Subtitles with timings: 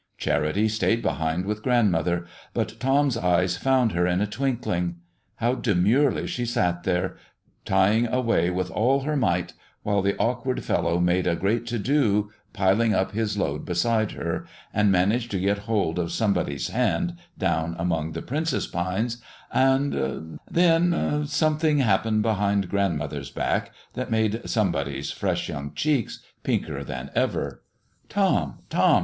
[0.17, 4.95] Charity stayed behind with grandmother, but Tom's eyes found her in a twinkling.
[5.35, 7.17] How demurely she sat there,
[7.65, 9.53] tying away with all her might,
[9.83, 14.47] while the awkward fellow made a great to do piling up his load beside her,
[14.73, 19.21] and managed to get hold of somebody's hand down among the princess pines,
[19.53, 27.11] and then something happened behind grandmother's back that made somebody's fresh young cheeks pinker than
[27.13, 27.61] ever.
[28.09, 28.99] "Tom, Tom!"